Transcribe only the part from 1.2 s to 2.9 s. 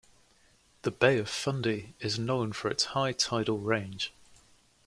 Fundy is known for its